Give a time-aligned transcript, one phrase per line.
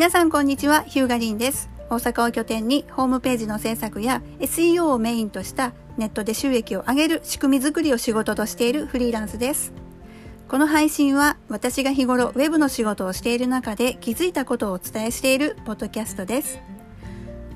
[0.00, 1.68] 皆さんこんにちは、ヒューガリンです。
[1.90, 9.74] 大阪を拠点にホームページの制作や SEO をメインとしたネットで収益を上げる仕組み作りを仕事としているフリーランスです。
[10.48, 16.62] この配信は私が日頃ウェブの仕事をしている中で気づいたことをお伝えしているポッドキャストです。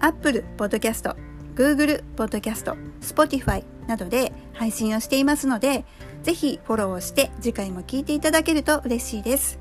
[0.01, 1.17] Apple Podcast、
[1.55, 5.87] Google Podcast、Spotify などで配信をしていますので、
[6.23, 9.59] ぜひフォローをして次回も聞いていただけると嬉しいです。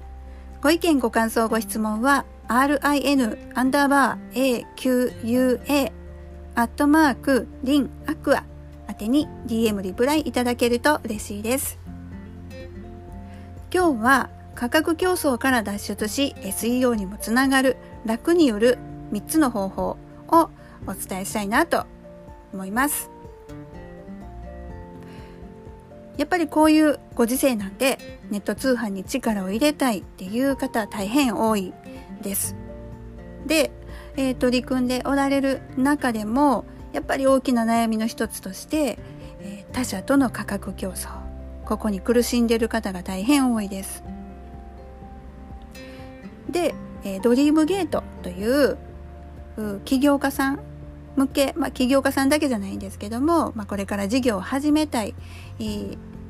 [0.62, 5.91] ご意見ご感想ご質問は rin アンダーバー aqua
[6.55, 8.43] アットマークリンアクア
[8.88, 11.79] 宛てに DM リプライいただけると嬉しいです。
[13.73, 17.75] 今日は価格競争から脱出し SEO にもつながる
[18.05, 18.77] 楽による
[19.11, 19.97] 3つの方法
[20.27, 20.49] を
[20.85, 21.85] お伝えしたいなと
[22.53, 23.09] 思います。
[26.17, 27.97] やっぱりこういうご時世なんで
[28.30, 31.73] ネット通販に力を入れたいっていう方大変多い
[32.23, 32.55] です。
[33.45, 33.71] で、
[34.16, 38.97] えー、取り組んでおられる中でもやっぱり大きな悩みの一つとして、
[39.41, 41.09] え他社との価格競争
[41.66, 44.03] ここに苦しんでいる方が大変多いです。
[46.49, 48.77] で、えドリームゲートという
[49.85, 50.59] 起業家さん
[51.16, 55.13] 向け、まあ、起業家さんだけじゃないんですけども、まあ、これから事業を始めたい、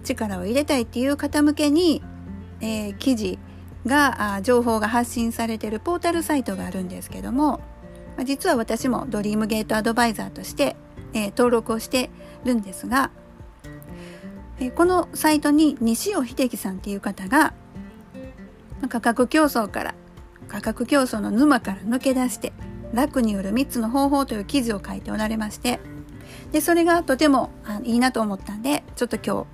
[0.04, 2.02] 力を入れたいっていう方向けに、
[2.62, 3.40] えー記事
[3.86, 7.62] が情報が発信されているポータルサイトがあるんですけども、
[8.26, 10.76] 実は私もドリームゲートアドバイザーとして、
[11.14, 12.10] え登録をして
[12.44, 13.12] るんですが、
[14.60, 17.54] えこのサイトに西尾秀樹さんっていう方が
[18.90, 19.96] 価格競争から
[20.48, 22.54] 価格競争の沼から抜け出して
[22.94, 25.80] 楽による3つの方法という記事を書いておられまして
[26.52, 27.50] でそれがとても
[27.84, 29.48] いいなと思ったんでちょっと今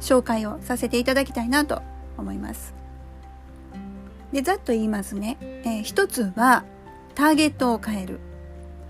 [0.00, 1.80] 日紹介をさせていただきたいなと
[2.18, 2.83] 思います。
[4.34, 6.64] でざっと言いますね、えー一つは
[7.14, 8.18] ターゲットを変える。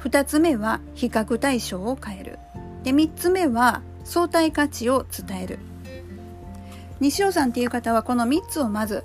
[0.02, 2.38] 2つ目は比較対象を変える。
[2.82, 5.58] で3つ目は相対価値を伝える。
[6.98, 9.04] 西尾さんっていう方はこの3つをまず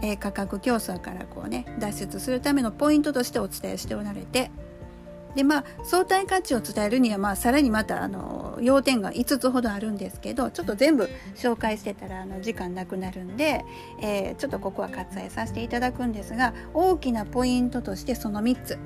[0.00, 4.50] えー価格競争からこうね脱出するためのポイントとしてお伝えしておられて
[5.34, 13.64] でまあ相対価値を伝えるにはまあさらにまたあの要点が5つほどあるんですけどちょっと全部紹介してたらあの時間なくなるんで、
[14.00, 18.78] えーちょっとここは割愛させていただくんですが大きなポイントとしてその3つ。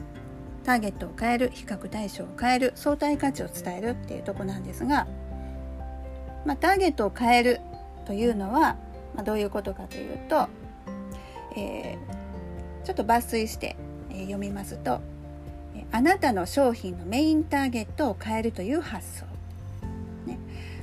[0.65, 5.07] ターゲットを変える比較対象を変える相対価値を伝えるっていうとこなんですが、
[6.45, 7.61] まあ、ターゲットを変える
[8.05, 8.77] というのは、
[9.15, 10.49] まあ、どういうことかというと
[11.57, 12.27] えー
[12.85, 13.77] ちょっと抜粋して、
[14.11, 15.01] えー読みますと、
[15.93, 19.27] あなたの商品のメインターゲットを変えるという発想、
[20.27, 20.39] ね、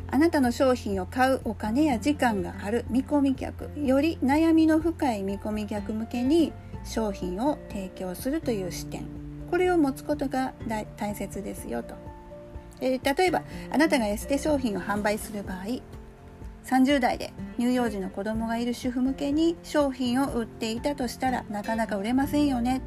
[0.09, 9.23] あなたの商品を買うお金や時間がある見込み客より悩みの深い見込み客向けに商品を提供するという視点。
[9.53, 10.53] これを持つことが
[10.97, 11.93] 大切ですよと、
[12.81, 15.79] えー例えばあなたがエステ商品を販売する場合
[16.65, 22.81] 30代で乳幼児の子供がいる主婦向けに商品を売っていたとしたらなかなか売れませんよね。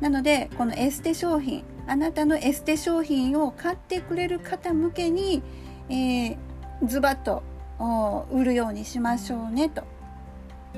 [0.00, 5.42] なのでこのエステ商品あなたのエステ商品を買ってくれる方向けに、
[5.88, 6.36] えー
[6.86, 7.42] ズバッと
[8.32, 9.84] 売るようにしましょうねと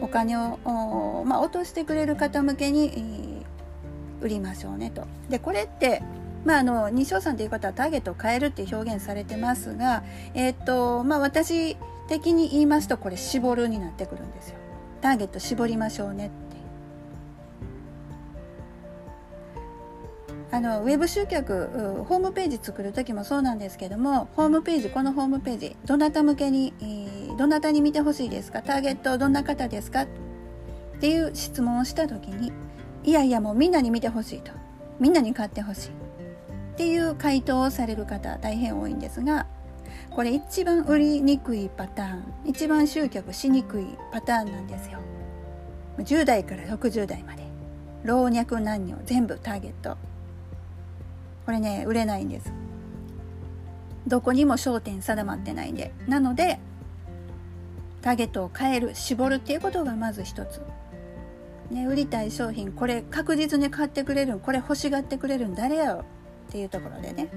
[0.01, 3.47] お金をおまあ、落としてくれる方向けに、えー
[4.21, 5.07] 売りましょうねと。
[5.29, 6.03] でこれって
[6.47, 11.77] まあ、あの西尾さんという方はターゲットを変えるって表現されてますが、えっとまあ、私
[12.09, 14.57] 的に言いますとこれ絞るになってくるんですよ。
[15.01, 16.46] ターゲット絞りましょうねって。
[20.53, 26.73] あのウェブ集客ホームページ作る時もそうなんですけどもホームページこのホームページどなた向けに、
[27.37, 28.63] どなたに見てほしいですか？
[28.63, 30.03] ターゲットどんな方ですか？
[30.03, 30.07] っ
[31.01, 32.53] ていう質問をした時に
[33.05, 34.53] いやいやもうみんなに見てほしいと。
[34.99, 35.89] みんなに買ってほしい。
[35.89, 39.47] っていう回答をされる方大変多いんですが
[40.11, 45.01] これ一番売りにくいパターン一番集客しにくいパターンなんですよ。
[45.99, 47.45] 10代から60代まで。
[48.05, 49.97] 老若男女全部ターゲット。
[51.47, 52.53] これね売れないんです。
[54.07, 55.93] どこにも焦点定まってないんで。
[56.07, 56.59] なので
[58.03, 60.61] ターゲットを変える絞るっていうことがまず一つ。
[61.71, 66.05] ね、売りたい商品これ確実に買ってくれるこれ欲しがってくれるん誰やろっ
[66.51, 67.29] ていうところでね。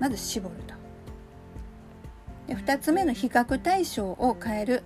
[0.00, 0.74] まず絞ると。
[2.46, 4.82] で2つ目の比較対象を変える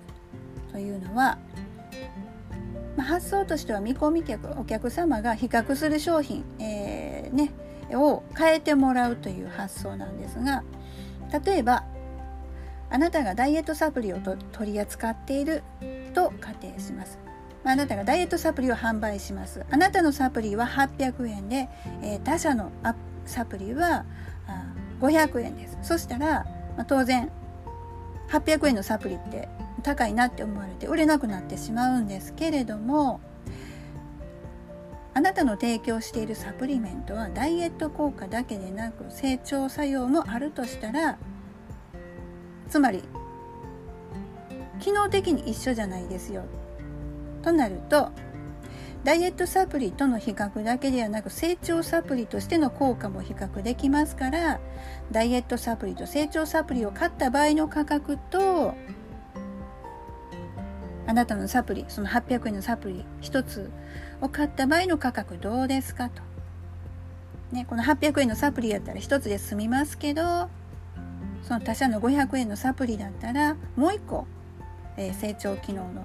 [0.73, 1.39] というのは、
[2.97, 7.53] まあ、発想としては見込み客お客様が比較する商品、えーね、
[7.93, 10.62] を変えてもらうという発想なんですが
[11.44, 11.85] 例えば
[12.90, 14.19] あなたがダイエットサプリを
[14.52, 15.62] 取り扱っている
[16.14, 17.19] と仮定します。
[17.64, 19.67] あなたがダイエットサプリを販売します。
[19.70, 21.69] あなたのサプリは800円で、
[22.02, 22.73] えー、他社の
[23.26, 24.06] サプリは
[25.00, 25.79] 500円です。
[25.82, 26.46] そしたら、
[26.76, 27.31] まあ、当然
[28.31, 29.49] 800円のサプリって
[29.82, 33.20] 高いなって思われて売れなくなってしまうんですけれども
[35.14, 41.19] あなたの提供しているサプリメントはダイエット効果だけでなく成長作用もあるとしたら
[42.69, 43.02] つまり
[44.81, 46.44] 機能的に一緒じゃないですよ。
[47.43, 48.10] となると
[49.05, 54.60] ダイエットサプリとの比較だけではなく成長サプリとしての効果も比較できますから
[55.12, 58.75] ダイエットサプリと成長サプリを買った場合の価格と
[61.08, 63.70] あなたのサプリその800円のサプリ1つ
[64.20, 66.22] を買った場合の価格どうですかと。
[67.50, 70.50] ね、この800円のサプリやったら1つで済みますけど
[71.43, 74.26] その他社の500円のサプリだったらもう1個、
[74.99, 76.05] えー、成長機能の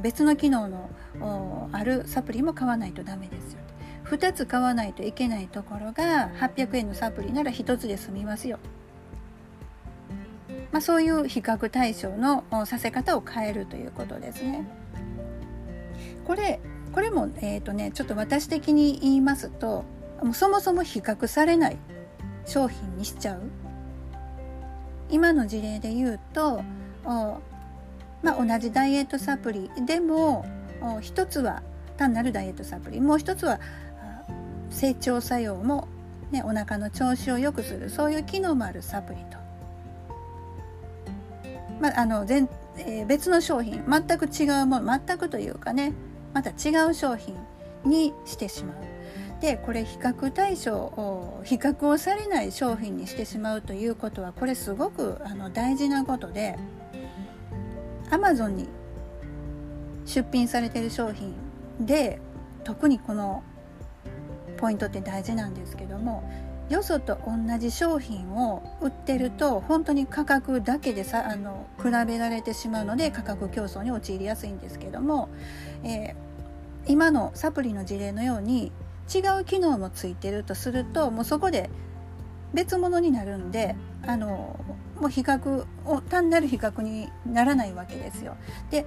[0.00, 3.58] 別の機能のあるサプリも買わないとダメですよ
[4.04, 8.58] 2つ買わないといけないところが800円のサプリなら1つで済みますよ、
[10.72, 14.66] まあ、そういう比較対象のさせ方を変えるということですね。
[16.26, 16.60] これ
[16.92, 19.84] これも、えーとね、ちょっと私的に言いますと
[20.32, 21.78] そもそも比較されない
[22.46, 23.42] 商品にしちゃう。
[25.10, 26.62] 今の事例で言うと
[28.22, 30.44] まあ、同じダイエットサプリでも
[31.00, 31.62] 一つは
[31.96, 33.60] 単なるダイエットサプリもう一つは
[34.70, 35.88] 成長作用も、
[36.30, 39.38] ね、お腹の調子を良くするそういう機能もあるサプリと、
[41.80, 45.92] まあ、の全、えー、別の商品全く違うもの全くというかね
[46.34, 47.36] また違う商品
[47.84, 48.76] にしてしまう。
[49.40, 56.58] でこれ比較対象を比較をされない商品にしてしまうということはこれすごくあの大事なことで
[58.10, 58.68] アマゾンに
[60.06, 61.34] 出品されてる商品
[61.80, 62.20] で
[62.64, 63.44] 特にこの
[64.56, 66.28] ポイントって大事なんですけども
[66.68, 75.30] よそと同じ商品を売ってると本当に価格だけでさあの比べられてしまうので価格競争に陥りやすいんですけども、
[75.82, 76.14] えー、
[76.86, 78.70] 今のサプリの事例のように
[79.12, 81.70] 違う機能もついてるとするともうそこで
[82.52, 83.74] 別物になるんで
[84.06, 84.58] あの
[85.00, 88.36] もう比較を単なる比較にならないわけですよ。
[88.70, 88.86] で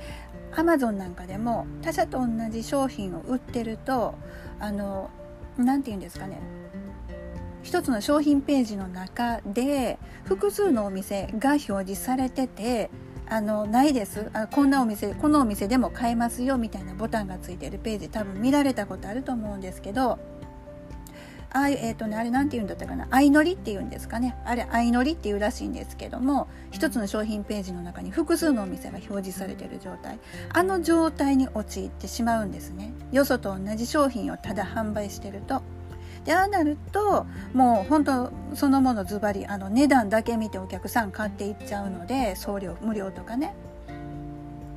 [0.53, 4.15] アマゾンなんかでも他社と同じ商品を売ってると
[4.59, 5.09] あの
[5.57, 6.41] 何て言うんですかね
[7.63, 12.89] 一つの商品ページの中で複数のお店が表示されてて
[13.27, 14.29] あのないです。
[14.33, 20.19] あこんなお店このお店でも買えますよみたいなボタンがついてるページ多分見られたことあると思うんですけど
[21.53, 23.07] あえっ、ー、とねあれ何て言うんだったかな？
[23.09, 24.35] 相乗りっていうんですかね？
[24.43, 30.19] あれ相乗りっていうらしいんですけども一つの商品ページの中に複数のお店が表示されている状態。
[30.51, 32.93] あの状態に陥ってしまうんですね。
[33.13, 35.61] よそと同じ商品をただ販売してると。
[36.25, 43.55] でああなるともう本当そのものズバリあの値段だけ見てお客さん買っていっちゃうので送料無料とかね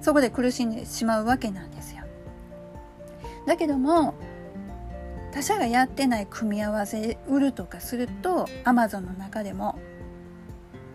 [0.01, 2.03] そこで苦しんでしまうわけなんですよ。
[3.47, 4.15] だけども
[5.33, 9.79] 他社がやってない組み合わせ売るとかすると Amazon の中でも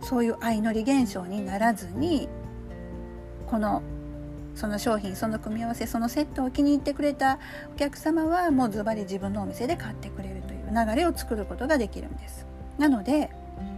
[0.01, 2.30] そういう相乗り現象にならずに
[3.48, 3.82] この
[4.56, 7.39] その商品その組み合わせそのセットを気に入ってくれた
[7.74, 10.28] お客様はもうズバリ自分のお店で買ってくれる
[10.70, 12.46] 流れを作ることができるんです。
[12.78, 13.30] なので、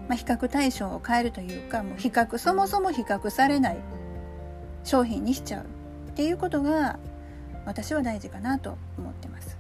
[0.07, 3.77] まあ、比較対象を変えるというかもう比較そもそも比較されない
[4.83, 5.63] 商品にしちゃう
[6.09, 6.99] っていうことが
[7.65, 9.57] 私は大事かなと思ってます。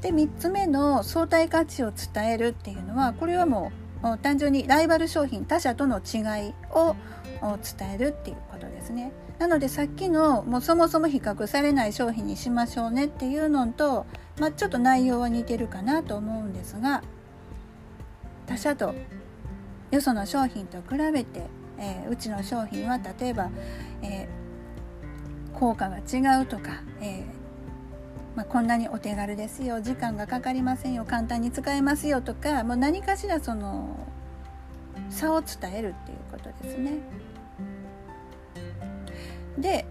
[0.00, 3.70] で3つ目の相対価値を伝えるっていうのはこれはも
[4.02, 6.96] う単純にライバル商品他社との違いを
[7.42, 9.12] 伝えるっていうことですね。
[9.38, 14.06] なのでさっきのもうそもそも比較されない商品にしましょうねっていうのと、
[14.40, 17.02] まあ、ちょっと内容は似てるかなと思うんですが
[18.46, 18.94] 他社と
[19.90, 21.46] よその商品と比べて、
[21.78, 23.50] えー、うちの商品は例えば、
[24.02, 27.24] えー、効果が違うとか、えー
[28.34, 34.06] まあ、こんなにお手軽ですよ時間がかかりませんよ簡単に使えますよとかもう何かしらその
[35.10, 36.98] 差を伝えるっていうことですね。
[39.58, 39.84] で、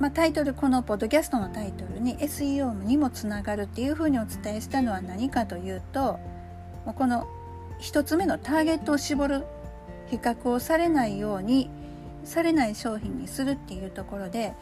[0.00, 6.18] まあ、タイトルこのポッドキャストのタイトルに SEO にもつながるっていうふうにお伝えしたのは何かというと
[6.84, 7.26] この
[7.80, 9.44] 1つ目のターゲットを絞る
[10.06, 11.70] 比較をされないように
[12.24, 14.54] されない商品にするっていうところで、え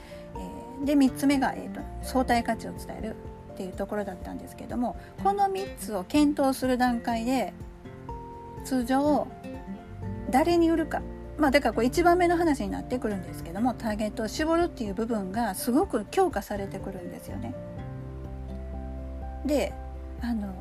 [0.82, 3.16] ー、で3つ目が、えーと、相対価値を伝える
[3.54, 7.52] っていうところだったんですけどもこの3つを検討する段階で
[8.64, 9.26] 通常
[10.30, 11.02] 誰に売るか
[11.38, 17.54] まあだからこれ1番目の話になってくるんですけどもターゲットを絞るっていう部分がすごく強化されてくるんですよね。
[19.46, 19.72] で
[20.20, 20.54] あの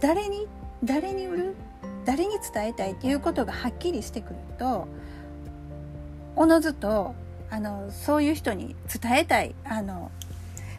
[0.00, 0.46] 誰に
[0.84, 1.56] 誰に売る
[2.04, 4.86] 誰に伝えたいっていうことがはっきりしてくると
[6.36, 7.14] おのずと
[7.50, 10.10] あのそういう人に伝えたいあの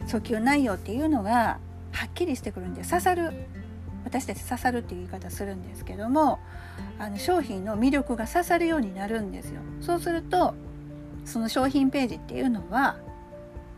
[0.06, 1.58] 訴求内容っていうのが
[1.92, 3.32] はっきりしてくるんで刺さる
[4.08, 6.38] 私たち刺さるっていう言い方するんですけども
[6.98, 9.60] あの商品の魅力が刺さるようになるんですよ。
[9.82, 10.54] そうすると
[11.26, 12.96] その商品ページっていうのは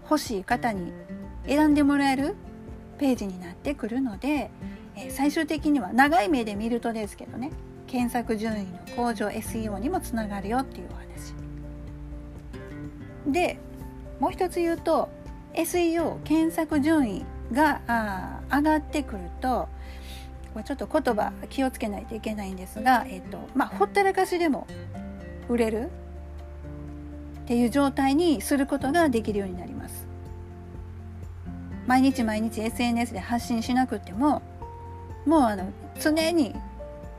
[0.04, 0.92] 欲しい方に
[1.46, 2.37] 選んでもらえる
[2.99, 4.50] ページになってくるので、
[4.94, 7.50] え最終的には長い目で見るとですけどね
[7.88, 11.34] 検索順位の向上 SEO にもつながるよっていうお話。
[13.26, 13.58] で
[14.20, 15.08] もう一つ言うと
[15.54, 19.68] SEO 検索順位が上がってくると
[20.64, 24.66] ちょっと言葉気をつけないといけないんですが、えっとまあ、ほったらかしでも
[25.49, 25.90] 売れる
[27.42, 30.07] っていう状態にすることができるようになります。
[31.87, 34.42] 毎日毎日 SNS で発信しなくても
[35.26, 36.54] もうあの常に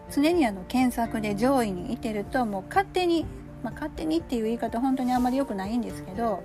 [0.09, 3.25] 常にあの検索で上位にいてるともう勝手に、
[3.63, 6.43] まあ、勝手にっていう言い方本当にあんまり良くないんですけど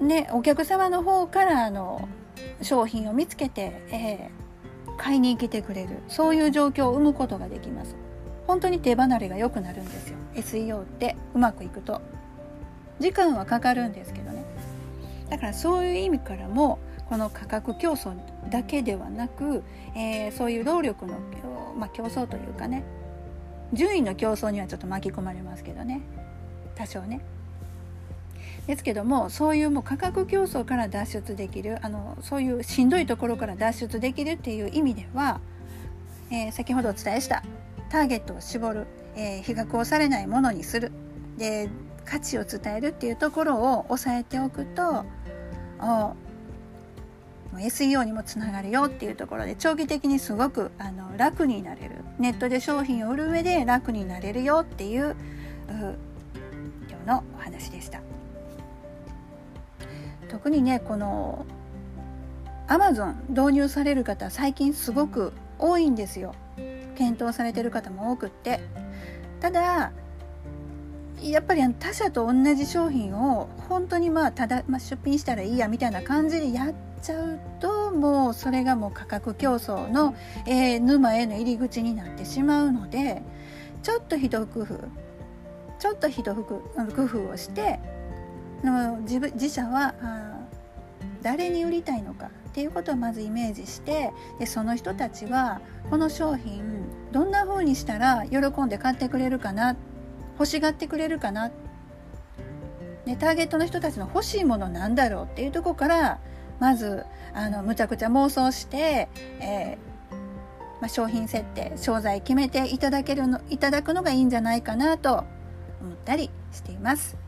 [0.00, 2.08] ねお客様の方からあの
[2.62, 4.47] 商品を見つけて、えー、
[4.98, 6.02] 買いに来てくれる。
[6.08, 7.96] そういう状況を生むことができます。
[8.46, 10.16] 本当に手離れが良くなるんですよ。
[10.34, 12.02] SEO ってうまくいくと。
[12.98, 14.44] 時間はかかるんですけどね。
[15.30, 16.78] だからそういう意味からも
[17.08, 18.14] この価格競争
[18.50, 19.62] だけではなく、
[19.94, 21.18] えー、そういう労力の、
[21.78, 22.84] まあ、競争というかね。
[23.72, 26.00] 順位の競争にはちょっと巻き込まれますけどね。
[26.74, 27.20] 多少ね。
[28.68, 35.40] ですけどもそういうもう価格競争から脱出できるあのそういうしんどいところから脱出できるっていう意味では、
[36.30, 37.42] えー、先ほどお伝えした
[37.88, 40.92] ターゲットを絞る、えー、比較をされないものにする
[41.38, 41.70] で
[42.04, 45.06] 価値を伝えるっていうところを押さえておくと
[47.54, 55.16] SEO にもつながるよっていうところで長期的にすごくあの楽になれるネットで商品を売る上で楽になれるよっていう
[55.70, 55.96] 今
[57.00, 58.07] 日のお話でした。
[60.28, 61.46] 特にねこの
[62.66, 66.34] Amazon 導入される方最近すごく多いんですよ。
[66.96, 68.60] 検討されてる方も多くって。
[69.40, 69.92] ただ
[71.22, 80.14] やっぱり他社と同じ商品を本当にまあただ、まあ、出品したらいいやみたいな感じでやっちゃうともうそれがもう価格競争の、
[80.46, 83.22] えー、沼への入り口になってしまうので
[83.82, 84.78] ちょっと一工夫
[85.78, 86.62] ちょっと一工
[87.04, 87.80] 夫をして
[88.64, 89.94] の自分自社は
[91.22, 95.60] 誰に売りたいのかっていうことをまずイメージしてでその人たちは
[95.90, 99.76] この商品どんな風にしたら喜んで買ってくれるかな
[100.34, 101.50] 欲しがってくれるかな
[103.04, 106.20] でターゲットの人たちの欲しいものなんだろうっていうとこから
[106.60, 109.08] まずあのむちゃくちゃ妄想して、
[109.40, 110.14] えー、
[110.80, 115.24] まあ、商品設定商材決めていただけるのいただくのがいいんじゃないかなと
[115.80, 117.27] 思ったりしています。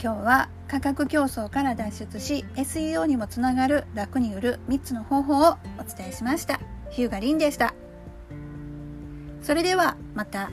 [0.00, 6.60] 今日は価格競争から脱出し SEO にもつながる楽に売る3つの方法をお伝えしました。
[6.90, 7.74] ヒューガリンでした。
[9.42, 10.50] それではまた。